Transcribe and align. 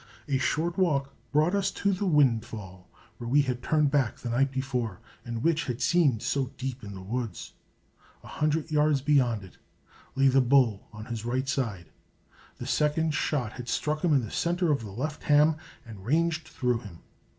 A 0.27 0.39
short 0.39 0.79
walk 0.79 1.13
brought 1.31 1.53
us 1.53 1.69
to 1.69 1.93
the 1.93 2.07
windfall 2.07 2.89
where 3.19 3.27
we 3.29 3.43
had 3.43 3.61
turned 3.61 3.91
back 3.91 4.17
the 4.17 4.31
night 4.31 4.51
before, 4.51 4.99
and 5.23 5.43
which 5.43 5.65
had 5.65 5.79
seemed 5.79 6.23
so 6.23 6.49
deep 6.57 6.83
in 6.83 6.95
the 6.95 7.03
woods. 7.03 7.53
A 8.23 8.27
hundred 8.27 8.71
yards 8.71 8.99
beyond 9.01 9.43
it 9.43 9.59
lay 10.15 10.27
the 10.27 10.41
bull 10.41 10.87
on 10.91 11.05
his 11.05 11.23
right 11.23 11.47
side. 11.47 11.91
The 12.57 12.65
second 12.65 13.13
shot 13.13 13.53
had 13.53 13.69
struck 13.69 14.03
him 14.03 14.11
in 14.11 14.21
the 14.25 14.31
center 14.31 14.71
of 14.71 14.81
the 14.81 14.89
left 14.91 15.21
ham 15.25 15.57
and 15.85 16.03
ranged 16.03 16.47
through 16.47 16.79
him. 16.79 17.03